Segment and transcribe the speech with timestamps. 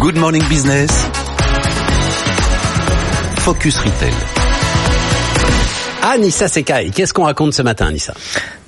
[0.00, 0.90] Good Morning Business.
[3.38, 4.12] Focus Retail.
[6.02, 8.12] Anissa Sekai, qu'est-ce qu'on raconte ce matin, Anissa?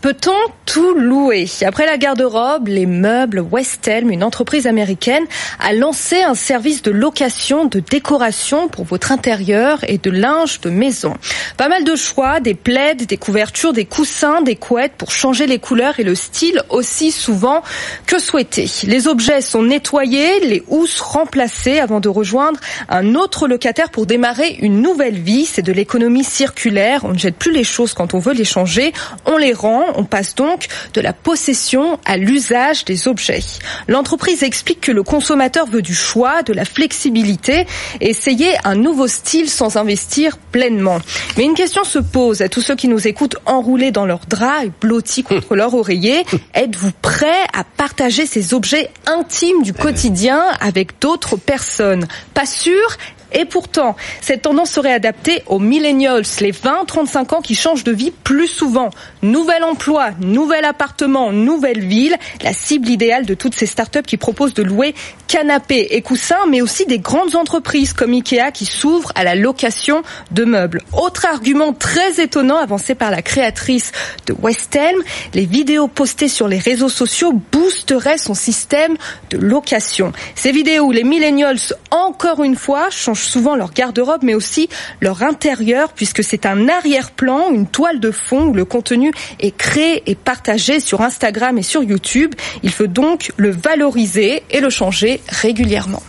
[0.00, 1.46] Peut-on tout louer?
[1.66, 5.24] Après la garde-robe, les meubles, Westelm, une entreprise américaine,
[5.60, 10.70] a lancé un service de location de décoration pour votre intérieur et de linge de
[10.70, 11.14] maison.
[11.58, 15.58] Pas mal de choix, des plaids, des couvertures, des coussins, des couettes pour changer les
[15.58, 17.62] couleurs et le style aussi souvent
[18.06, 18.70] que souhaité.
[18.84, 24.56] Les objets sont nettoyés, les housses remplacées avant de rejoindre un autre locataire pour démarrer
[24.60, 25.44] une nouvelle vie.
[25.44, 27.00] C'est de l'économie circulaire.
[27.04, 28.92] On ne jette plus les choses quand on veut les changer,
[29.26, 33.42] on les rend on passe donc de la possession à l'usage des objets.
[33.88, 37.66] L'entreprise explique que le consommateur veut du choix, de la flexibilité
[38.00, 41.00] essayer un nouveau style sans investir pleinement.
[41.48, 44.72] Une question se pose à tous ceux qui nous écoutent enroulés dans leurs draps et
[44.82, 46.24] blottis contre leur oreiller.
[46.52, 52.06] Êtes-vous prêt à partager ces objets intimes du quotidien avec d'autres personnes?
[52.34, 52.86] Pas sûr
[53.32, 58.10] et pourtant, cette tendance serait adaptée aux millennials, les 20-35 ans qui changent de vie
[58.10, 58.90] plus souvent.
[59.22, 64.54] Nouvel emploi, nouvel appartement, nouvelle ville, la cible idéale de toutes ces startups qui proposent
[64.54, 64.94] de louer
[65.26, 70.02] canapés et coussins, mais aussi des grandes entreprises comme Ikea qui s'ouvrent à la location
[70.30, 70.82] de meubles.
[70.92, 73.92] Autre argument très étonnant avancé par la créatrice
[74.26, 75.02] de Westelm,
[75.34, 78.96] les vidéos postées sur les réseaux sociaux boosteraient son système
[79.30, 80.12] de location.
[80.34, 81.58] Ces vidéos où les millennials,
[81.90, 82.88] encore une fois,
[83.20, 84.68] souvent leur garde-robe, mais aussi
[85.00, 90.02] leur intérieur, puisque c'est un arrière-plan, une toile de fond où le contenu est créé
[90.06, 92.34] et partagé sur Instagram et sur YouTube.
[92.62, 96.02] Il faut donc le valoriser et le changer régulièrement.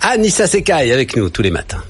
[0.00, 1.82] Anissa Sekai avec nous tous les matins.